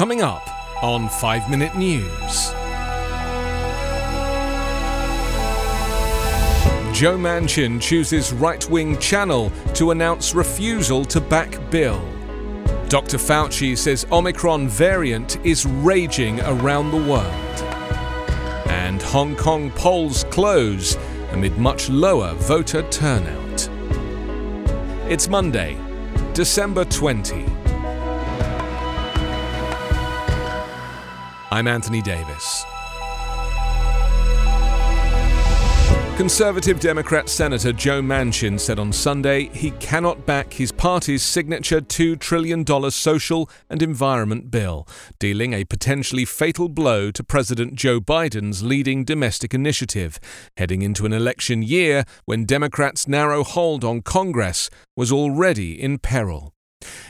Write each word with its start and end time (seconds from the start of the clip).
Coming 0.00 0.22
up 0.22 0.48
on 0.82 1.10
5 1.10 1.50
Minute 1.50 1.76
News. 1.76 2.52
Joe 6.98 7.18
Manchin 7.18 7.78
chooses 7.78 8.32
right 8.32 8.66
wing 8.70 8.96
channel 8.96 9.52
to 9.74 9.90
announce 9.90 10.34
refusal 10.34 11.04
to 11.04 11.20
back 11.20 11.58
bill. 11.70 12.00
Dr. 12.88 13.18
Fauci 13.18 13.76
says 13.76 14.06
Omicron 14.10 14.68
variant 14.68 15.36
is 15.44 15.66
raging 15.66 16.40
around 16.40 16.92
the 16.92 17.06
world. 17.06 17.60
And 18.70 19.02
Hong 19.02 19.36
Kong 19.36 19.70
polls 19.72 20.24
close 20.30 20.96
amid 21.32 21.58
much 21.58 21.90
lower 21.90 22.32
voter 22.36 22.88
turnout. 22.88 23.68
It's 25.10 25.28
Monday, 25.28 25.76
December 26.32 26.86
20. 26.86 27.59
I'm 31.52 31.66
Anthony 31.66 32.00
Davis. 32.00 32.64
Conservative 36.16 36.78
Democrat 36.78 37.28
Senator 37.28 37.72
Joe 37.72 38.00
Manchin 38.02 38.60
said 38.60 38.78
on 38.78 38.92
Sunday 38.92 39.48
he 39.48 39.70
cannot 39.72 40.26
back 40.26 40.52
his 40.52 40.70
party's 40.70 41.22
signature 41.22 41.80
$2 41.80 42.20
trillion 42.20 42.64
social 42.90 43.48
and 43.68 43.82
environment 43.82 44.50
bill, 44.50 44.86
dealing 45.18 45.54
a 45.54 45.64
potentially 45.64 46.24
fatal 46.24 46.68
blow 46.68 47.10
to 47.10 47.24
President 47.24 47.74
Joe 47.74 48.00
Biden's 48.00 48.62
leading 48.62 49.02
domestic 49.02 49.52
initiative, 49.52 50.20
heading 50.56 50.82
into 50.82 51.06
an 51.06 51.12
election 51.12 51.62
year 51.62 52.04
when 52.26 52.44
Democrats' 52.44 53.08
narrow 53.08 53.42
hold 53.42 53.82
on 53.82 54.02
Congress 54.02 54.70
was 54.96 55.10
already 55.10 55.82
in 55.82 55.98
peril. 55.98 56.52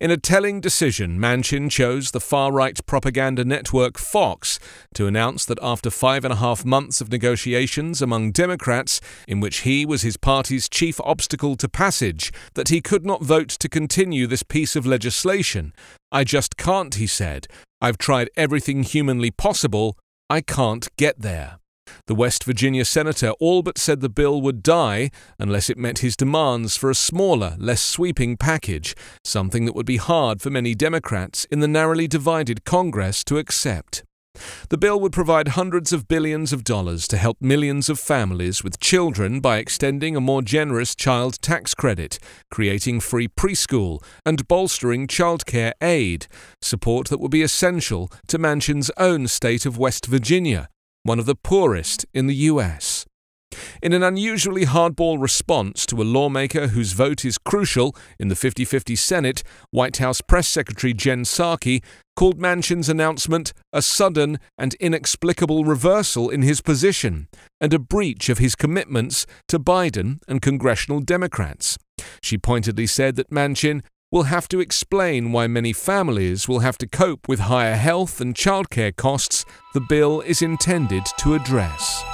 In 0.00 0.10
a 0.10 0.16
telling 0.16 0.60
decision, 0.60 1.18
Manchin 1.18 1.70
chose 1.70 2.10
the 2.10 2.20
far 2.20 2.52
right 2.52 2.78
propaganda 2.86 3.44
network 3.44 3.96
Fox 3.98 4.58
to 4.94 5.06
announce 5.06 5.44
that 5.46 5.58
after 5.62 5.90
five 5.90 6.24
and 6.24 6.32
a 6.32 6.36
half 6.36 6.64
months 6.64 7.00
of 7.00 7.10
negotiations 7.10 8.02
among 8.02 8.32
Democrats, 8.32 9.00
in 9.26 9.40
which 9.40 9.58
he 9.58 9.86
was 9.86 10.02
his 10.02 10.16
party's 10.16 10.68
chief 10.68 11.00
obstacle 11.00 11.56
to 11.56 11.68
passage, 11.68 12.32
that 12.54 12.68
he 12.68 12.80
could 12.80 13.06
not 13.06 13.22
vote 13.22 13.48
to 13.48 13.68
continue 13.68 14.26
this 14.26 14.42
piece 14.42 14.76
of 14.76 14.86
legislation. 14.86 15.72
I 16.12 16.24
just 16.24 16.56
can't, 16.56 16.94
he 16.96 17.06
said. 17.06 17.46
I've 17.80 17.98
tried 17.98 18.30
everything 18.36 18.82
humanly 18.82 19.30
possible. 19.30 19.96
I 20.28 20.40
can't 20.40 20.88
get 20.96 21.20
there. 21.20 21.58
The 22.06 22.14
West 22.14 22.44
Virginia 22.44 22.84
senator 22.84 23.30
all 23.40 23.62
but 23.62 23.78
said 23.78 24.00
the 24.00 24.08
bill 24.08 24.42
would 24.42 24.62
die 24.62 25.10
unless 25.38 25.70
it 25.70 25.78
met 25.78 25.98
his 25.98 26.16
demands 26.16 26.76
for 26.76 26.90
a 26.90 26.94
smaller, 26.94 27.56
less 27.58 27.80
sweeping 27.82 28.36
package, 28.36 28.94
something 29.24 29.64
that 29.64 29.74
would 29.74 29.86
be 29.86 29.96
hard 29.96 30.42
for 30.42 30.50
many 30.50 30.74
Democrats 30.74 31.46
in 31.46 31.60
the 31.60 31.68
narrowly 31.68 32.06
divided 32.06 32.64
Congress 32.64 33.24
to 33.24 33.38
accept. 33.38 34.02
The 34.68 34.78
bill 34.78 34.98
would 35.00 35.12
provide 35.12 35.48
hundreds 35.48 35.92
of 35.92 36.08
billions 36.08 36.52
of 36.52 36.64
dollars 36.64 37.06
to 37.08 37.16
help 37.16 37.38
millions 37.40 37.88
of 37.88 38.00
families 38.00 38.64
with 38.64 38.80
children 38.80 39.40
by 39.40 39.58
extending 39.58 40.16
a 40.16 40.20
more 40.20 40.42
generous 40.42 40.94
child 40.94 41.40
tax 41.40 41.72
credit, 41.72 42.18
creating 42.50 43.00
free 43.00 43.28
preschool, 43.28 44.02
and 44.26 44.48
bolstering 44.48 45.06
childcare 45.06 45.72
aid, 45.80 46.26
support 46.60 47.08
that 47.08 47.20
would 47.20 47.30
be 47.30 47.42
essential 47.42 48.10
to 48.26 48.38
Manchin's 48.38 48.90
own 48.96 49.28
state 49.28 49.64
of 49.66 49.78
West 49.78 50.06
Virginia, 50.06 50.68
one 51.04 51.18
of 51.18 51.26
the 51.26 51.36
poorest 51.36 52.04
in 52.12 52.26
the 52.26 52.34
US. 52.34 53.06
In 53.82 53.92
an 53.92 54.02
unusually 54.02 54.64
hardball 54.64 55.20
response 55.20 55.86
to 55.86 56.00
a 56.00 56.02
lawmaker 56.02 56.68
whose 56.68 56.92
vote 56.92 57.24
is 57.24 57.38
crucial 57.38 57.94
in 58.18 58.28
the 58.28 58.34
50 58.34 58.64
50 58.64 58.96
Senate, 58.96 59.42
White 59.70 59.98
House 59.98 60.20
Press 60.20 60.48
Secretary 60.48 60.92
Jen 60.92 61.22
Psaki 61.24 61.84
called 62.16 62.40
Manchin's 62.40 62.88
announcement 62.88 63.52
a 63.72 63.82
sudden 63.82 64.38
and 64.58 64.74
inexplicable 64.74 65.64
reversal 65.64 66.30
in 66.30 66.42
his 66.42 66.60
position 66.60 67.28
and 67.60 67.74
a 67.74 67.78
breach 67.78 68.28
of 68.28 68.38
his 68.38 68.54
commitments 68.54 69.26
to 69.48 69.58
Biden 69.58 70.18
and 70.26 70.40
congressional 70.40 71.00
Democrats. 71.00 71.78
She 72.22 72.38
pointedly 72.38 72.86
said 72.86 73.16
that 73.16 73.30
Manchin 73.30 73.82
will 74.14 74.22
have 74.22 74.46
to 74.46 74.60
explain 74.60 75.32
why 75.32 75.48
many 75.48 75.72
families 75.72 76.46
will 76.46 76.60
have 76.60 76.78
to 76.78 76.86
cope 76.86 77.26
with 77.26 77.40
higher 77.40 77.74
health 77.74 78.20
and 78.20 78.36
childcare 78.36 78.94
costs 78.94 79.44
the 79.72 79.80
bill 79.80 80.20
is 80.20 80.40
intended 80.40 81.04
to 81.18 81.34
address. 81.34 82.04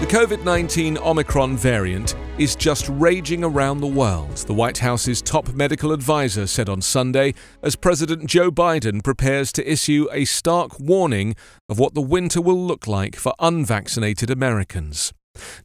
The 0.00 0.06
COVID 0.06 0.44
19 0.44 0.98
Omicron 0.98 1.56
variant 1.56 2.14
is 2.36 2.54
just 2.54 2.90
raging 2.90 3.42
around 3.42 3.80
the 3.80 3.86
world, 3.86 4.36
the 4.36 4.52
White 4.52 4.76
House's 4.76 5.22
top 5.22 5.48
medical 5.54 5.90
advisor 5.90 6.46
said 6.46 6.68
on 6.68 6.82
Sunday 6.82 7.32
as 7.62 7.74
President 7.74 8.26
Joe 8.26 8.50
Biden 8.50 9.02
prepares 9.02 9.50
to 9.52 9.72
issue 9.72 10.08
a 10.12 10.26
stark 10.26 10.78
warning 10.78 11.34
of 11.70 11.78
what 11.78 11.94
the 11.94 12.02
winter 12.02 12.42
will 12.42 12.62
look 12.62 12.86
like 12.86 13.16
for 13.16 13.32
unvaccinated 13.40 14.28
Americans. 14.28 15.14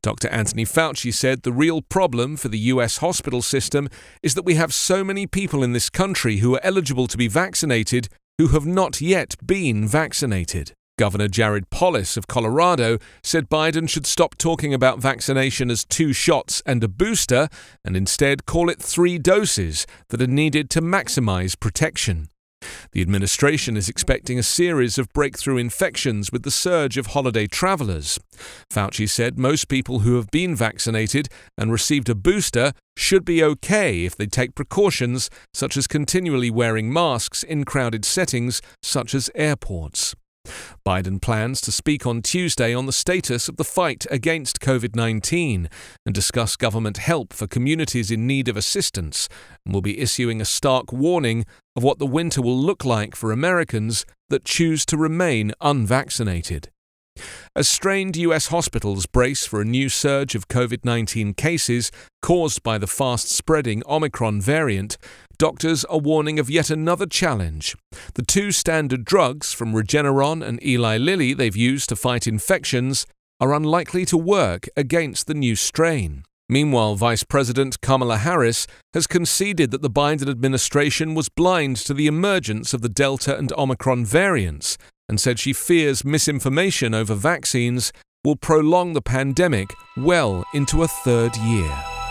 Dr. 0.02 0.28
Anthony 0.30 0.66
Fauci 0.66 1.14
said 1.14 1.44
the 1.44 1.52
real 1.52 1.82
problem 1.82 2.38
for 2.38 2.48
the 2.48 2.60
US 2.60 2.98
hospital 2.98 3.42
system 3.42 3.90
is 4.22 4.36
that 4.36 4.46
we 4.46 4.56
have 4.56 4.74
so 4.74 5.04
many 5.04 5.28
people 5.28 5.64
in 5.64 5.74
this 5.74 5.90
country 5.90 6.38
who 6.38 6.56
are 6.56 6.62
eligible 6.64 7.08
to 7.08 7.18
be 7.18 7.28
vaccinated 7.28 8.10
who 8.38 8.48
have 8.48 8.66
not 8.66 9.02
yet 9.02 9.36
been 9.46 9.88
vaccinated. 9.88 10.74
Governor 11.00 11.28
Jared 11.28 11.72
Polis 11.72 12.18
of 12.18 12.28
Colorado 12.28 13.00
said 13.24 13.50
Biden 13.50 13.90
should 13.90 14.06
stop 14.06 14.38
talking 14.38 14.76
about 14.76 15.00
vaccination 15.00 15.72
as 15.72 15.86
two 15.86 16.14
shots 16.14 16.62
and 16.68 16.84
a 16.84 16.88
booster 16.88 17.50
and 17.84 17.98
instead 17.98 18.46
call 18.46 18.70
it 18.70 18.80
three 18.80 19.18
doses 19.18 19.88
that 20.10 20.22
are 20.22 20.28
needed 20.28 20.70
to 20.70 20.82
maximize 20.82 21.60
protection. 21.60 22.30
The 22.92 23.02
administration 23.02 23.78
is 23.78 23.90
expecting 23.90 24.40
a 24.40 24.44
series 24.44 24.98
of 24.98 25.12
breakthrough 25.14 25.58
infections 25.58 26.32
with 26.32 26.44
the 26.44 26.52
surge 26.52 26.98
of 26.98 27.08
holiday 27.08 27.48
travelers. 27.48 28.20
Fauci 28.72 29.10
said 29.10 29.38
most 29.38 29.68
people 29.68 30.00
who 30.00 30.16
have 30.16 30.32
been 30.32 30.56
vaccinated 30.56 31.30
and 31.58 31.72
received 31.72 32.10
a 32.10 32.16
booster 32.16 32.74
should 32.96 33.26
be 33.26 33.44
okay 33.44 34.06
if 34.06 34.16
they 34.16 34.28
take 34.28 34.56
precautions 34.56 35.30
such 35.54 35.78
as 35.78 35.88
continually 35.88 36.52
wearing 36.52 36.92
masks 36.92 37.44
in 37.44 37.64
crowded 37.64 38.06
settings 38.06 38.62
such 38.82 39.14
as 39.14 39.30
airports. 39.36 40.16
Biden 40.86 41.22
plans 41.22 41.62
to 41.62 41.72
speak 41.72 42.06
on 42.06 42.22
Tuesday 42.22 42.74
on 42.74 42.86
the 42.86 42.92
status 42.92 43.48
of 43.48 43.58
the 43.58 43.64
fight 43.64 44.06
against 44.12 44.60
COVID 44.60 44.96
19 44.96 45.70
and 46.06 46.16
discuss 46.16 46.56
government 46.56 46.98
help 46.98 47.34
for 47.34 47.48
communities 47.48 48.12
in 48.12 48.28
need 48.28 48.48
of 48.48 48.58
assistance, 48.58 49.30
and 49.66 49.74
will 49.74 49.82
be 49.82 50.00
issuing 50.00 50.42
a 50.42 50.46
stark 50.46 50.92
warning 50.92 51.46
of 51.76 51.84
what 51.84 52.00
the 52.00 52.06
winter 52.06 52.42
will 52.42 52.58
look 52.58 52.84
like 52.84 53.16
for 53.16 53.32
Americans 53.32 54.06
that 54.30 54.46
choose 54.46 54.86
to 54.86 54.98
remain 54.98 55.54
unvaccinated. 55.62 56.70
As 57.56 57.68
strained 57.68 58.18
US 58.18 58.48
hospitals 58.48 59.06
brace 59.06 59.46
for 59.46 59.62
a 59.62 59.66
new 59.66 59.88
surge 59.88 60.34
of 60.34 60.48
COVID 60.48 60.84
19 60.84 61.36
cases 61.36 61.92
caused 62.22 62.64
by 62.64 62.78
the 62.78 62.88
fast 62.88 63.30
spreading 63.30 63.84
Omicron 63.88 64.42
variant, 64.42 64.98
doctors 65.38 65.86
are 65.86 65.98
warning 65.98 66.40
of 66.40 66.50
yet 66.50 66.70
another 66.70 67.06
challenge. 67.06 67.76
The 68.14 68.24
two 68.24 68.52
standard 68.52 69.06
drugs 69.06 69.54
from 69.54 69.74
Regeneron 69.74 70.46
and 70.46 70.64
Eli 70.66 70.98
Lilly 70.98 71.34
they've 71.34 71.56
used 71.56 71.90
to 71.90 71.96
fight 71.96 72.28
infections 72.28 73.06
are 73.40 73.54
unlikely 73.54 74.06
to 74.06 74.18
work 74.18 74.68
against 74.78 75.28
the 75.28 75.34
new 75.34 75.56
strain. 75.56 76.24
Meanwhile, 76.50 76.96
Vice 76.96 77.24
President 77.24 77.82
Kamala 77.82 78.18
Harris 78.18 78.68
has 78.94 79.08
conceded 79.08 79.72
that 79.72 79.82
the 79.82 79.90
Biden 79.90 80.30
administration 80.30 81.16
was 81.16 81.30
blind 81.30 81.78
to 81.78 81.94
the 81.94 82.08
emergence 82.08 82.74
of 82.74 82.82
the 82.82 82.90
Delta 82.90 83.38
and 83.38 83.52
Omicron 83.54 84.06
variants 84.06 84.78
and 85.10 85.20
said 85.20 85.40
she 85.40 85.54
fears 85.54 86.06
misinformation 86.06 86.94
over 86.94 87.16
vaccines 87.16 87.92
will 88.24 88.36
prolong 88.36 88.94
the 88.94 89.02
pandemic 89.02 89.74
well 89.98 90.46
into 90.54 90.84
a 90.84 90.88
third 90.88 91.36
year. 91.38 92.03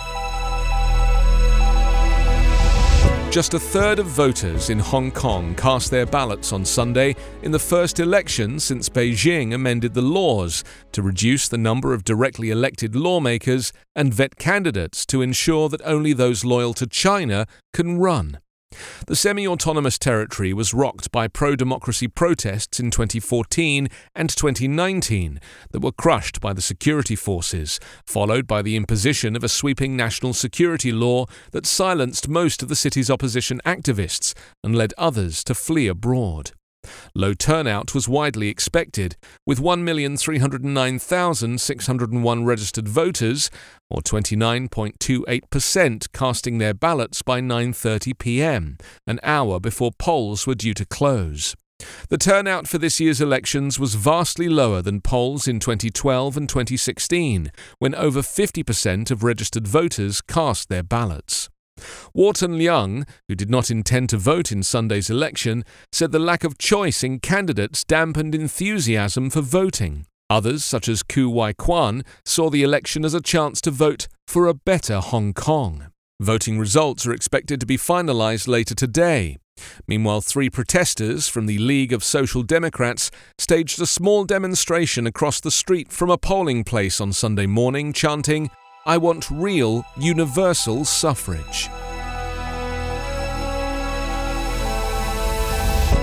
Just 3.33 3.55
a 3.55 3.59
third 3.59 3.99
of 3.99 4.05
voters 4.05 4.69
in 4.69 4.79
Hong 4.79 5.11
Kong 5.11 5.55
cast 5.55 5.91
their 5.91 6.05
ballots 6.05 6.53
on 6.53 6.67
Sunday 6.67 7.17
in 7.41 7.51
the 7.51 7.59
first 7.59 7.99
election 7.99 8.61
since 8.61 8.91
Beijing 8.91 9.55
amended 9.55 9.95
the 9.95 10.03
laws 10.03 10.63
to 10.93 11.01
reduce 11.01 11.49
the 11.49 11.57
number 11.57 11.95
of 11.95 12.05
directly 12.05 12.51
elected 12.51 12.95
lawmakers 12.95 13.73
and 13.97 14.13
vet 14.13 14.37
candidates 14.37 15.07
to 15.07 15.23
ensure 15.23 15.71
that 15.71 15.81
only 15.87 16.13
those 16.13 16.45
loyal 16.45 16.75
to 16.75 16.87
China 16.87 17.47
can 17.73 17.97
run. 17.97 18.39
The 19.07 19.17
semi 19.17 19.47
autonomous 19.47 19.99
territory 19.99 20.53
was 20.53 20.75
rocked 20.75 21.13
by 21.13 21.29
pro 21.29 21.57
democracy 21.57 22.09
protests 22.09 22.81
in 22.81 22.91
2014 22.91 23.89
and 24.15 24.31
2019 24.31 25.41
that 25.71 25.81
were 25.81 25.93
crushed 25.93 26.41
by 26.41 26.53
the 26.53 26.63
security 26.63 27.17
forces, 27.17 27.81
followed 28.07 28.47
by 28.47 28.63
the 28.63 28.77
imposition 28.77 29.37
of 29.37 29.45
a 29.45 29.49
sweeping 29.49 29.97
national 29.97 30.35
security 30.35 30.93
law 30.93 31.27
that 31.51 31.67
silenced 31.67 32.29
most 32.29 32.63
of 32.63 32.69
the 32.69 32.77
city's 32.77 33.11
opposition 33.11 33.61
activists 33.65 34.35
and 34.65 34.77
led 34.77 34.95
others 34.97 35.45
to 35.45 35.55
flee 35.55 35.89
abroad. 35.89 36.53
Low 37.15 37.35
turnout 37.35 37.95
was 37.95 38.09
widely 38.09 38.49
expected, 38.49 39.17
with 39.47 39.61
1,309,601 39.61 42.47
registered 42.47 42.89
voters, 42.89 43.51
or 43.91 44.01
29.28%, 44.01 46.13
casting 46.13 46.59
their 46.59 46.75
ballots 46.75 47.23
by 47.23 47.41
9:30 47.41 48.19
p.m., 48.19 48.77
an 49.07 49.21
hour 49.23 49.61
before 49.61 49.93
polls 49.99 50.47
were 50.47 50.55
due 50.55 50.75
to 50.75 50.85
close. 50.85 51.55
The 52.09 52.19
turnout 52.19 52.69
for 52.69 52.79
this 52.79 53.01
year's 53.01 53.21
elections 53.21 53.79
was 53.79 53.95
vastly 53.95 54.49
lower 54.49 54.83
than 54.83 55.01
polls 55.01 55.49
in 55.49 55.61
2012 55.61 56.37
and 56.37 56.49
2016, 56.49 57.51
when 57.79 57.95
over 57.95 58.21
50% 58.21 59.11
of 59.11 59.23
registered 59.23 59.67
voters 59.67 60.21
cast 60.21 60.69
their 60.69 60.83
ballots. 60.83 61.49
Wharton 62.15 62.59
Leung, 62.59 63.09
who 63.29 63.35
did 63.35 63.51
not 63.51 63.71
intend 63.71 64.09
to 64.11 64.17
vote 64.17 64.53
in 64.53 64.63
Sunday's 64.63 65.11
election, 65.11 65.65
said 65.93 66.13
the 66.13 66.19
lack 66.19 66.45
of 66.45 66.59
choice 66.59 67.03
in 67.03 67.21
candidates 67.21 67.85
dampened 67.85 68.35
enthusiasm 68.35 69.31
for 69.31 69.41
voting. 69.41 70.07
Others, 70.31 70.65
such 70.65 70.89
as 70.89 71.03
Ku 71.03 71.29
Wai 71.29 71.53
Kwan, 71.53 72.05
saw 72.25 72.49
the 72.49 72.63
election 72.63 73.05
as 73.05 73.13
a 73.13 73.21
chance 73.21 73.61
to 73.61 73.71
vote 73.71 74.09
for 74.27 74.47
a 74.47 74.55
better 74.55 75.01
Hong 75.01 75.35
Kong. 75.35 75.89
Voting 76.21 76.59
results 76.59 77.07
are 77.07 77.13
expected 77.13 77.61
to 77.61 77.67
be 77.67 77.77
finalised 77.77 78.49
later 78.49 78.75
today. 78.75 79.37
Meanwhile, 79.87 80.23
three 80.23 80.49
protesters 80.49 81.29
from 81.29 81.47
the 81.47 81.59
League 81.59 81.93
of 81.93 82.03
Social 82.03 82.43
Democrats 82.43 83.11
staged 83.39 83.81
a 83.81 83.87
small 83.87 84.25
demonstration 84.25 85.07
across 85.07 85.41
the 85.41 85.51
street 85.51 85.93
from 85.93 86.11
a 86.11 86.19
polling 86.19 86.65
place 86.65 87.01
on 87.01 87.13
Sunday 87.13 87.47
morning, 87.47 87.93
chanting, 87.93 88.51
I 88.85 88.97
want 88.99 89.31
real, 89.31 89.85
universal 89.97 90.85
suffrage. 90.85 91.69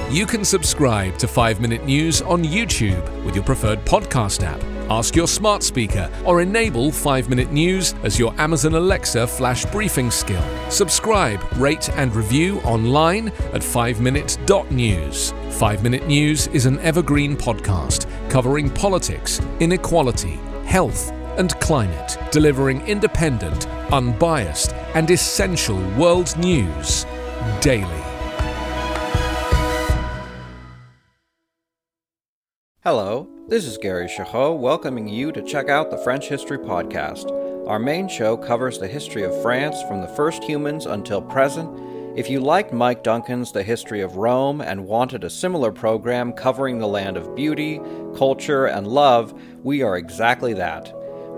You 0.09 0.25
can 0.25 0.45
subscribe 0.45 1.17
to 1.17 1.27
5 1.27 1.59
Minute 1.59 1.83
News 1.83 2.21
on 2.21 2.41
YouTube 2.41 3.25
with 3.25 3.35
your 3.35 3.43
preferred 3.43 3.83
podcast 3.83 4.43
app. 4.43 4.63
Ask 4.89 5.13
your 5.13 5.27
smart 5.27 5.61
speaker 5.61 6.09
or 6.25 6.41
enable 6.41 6.89
5 6.89 7.27
Minute 7.27 7.51
News 7.51 7.95
as 8.03 8.17
your 8.17 8.33
Amazon 8.39 8.75
Alexa 8.75 9.27
flash 9.27 9.65
briefing 9.65 10.09
skill. 10.09 10.43
Subscribe, 10.71 11.43
rate, 11.57 11.89
and 11.89 12.15
review 12.15 12.61
online 12.61 13.27
at 13.27 13.61
5minute.news. 13.61 15.33
5 15.59 15.83
Minute 15.83 16.07
News 16.07 16.47
is 16.47 16.65
an 16.65 16.79
evergreen 16.79 17.35
podcast 17.35 18.07
covering 18.29 18.69
politics, 18.69 19.41
inequality, 19.59 20.39
health, 20.65 21.11
and 21.37 21.59
climate, 21.59 22.17
delivering 22.31 22.81
independent, 22.87 23.67
unbiased, 23.91 24.73
and 24.95 25.09
essential 25.11 25.79
world 25.97 26.37
news 26.37 27.05
daily. 27.61 28.03
Hello, 32.83 33.27
this 33.47 33.65
is 33.65 33.77
Gary 33.77 34.07
Chahot 34.07 34.57
welcoming 34.57 35.07
you 35.07 35.31
to 35.31 35.41
check 35.43 35.69
out 35.69 35.91
the 35.91 35.97
French 35.97 36.27
History 36.27 36.57
Podcast. 36.57 37.29
Our 37.67 37.77
main 37.77 38.07
show 38.07 38.35
covers 38.35 38.79
the 38.79 38.87
history 38.87 39.23
of 39.23 39.41
France 39.41 39.81
from 39.83 40.01
the 40.01 40.07
first 40.07 40.43
humans 40.43 40.85
until 40.85 41.21
present. 41.21 41.69
If 42.17 42.29
you 42.29 42.39
liked 42.39 42.73
Mike 42.73 43.03
Duncan's 43.03 43.51
The 43.51 43.61
History 43.61 44.01
of 44.01 44.15
Rome 44.15 44.61
and 44.61 44.87
wanted 44.87 45.23
a 45.23 45.29
similar 45.29 45.71
program 45.71 46.33
covering 46.33 46.79
the 46.79 46.87
land 46.87 47.15
of 47.15 47.35
beauty, 47.35 47.79
culture, 48.15 48.65
and 48.65 48.87
love, 48.87 49.39
we 49.63 49.83
are 49.83 49.97
exactly 49.97 50.53
that. 50.55 50.91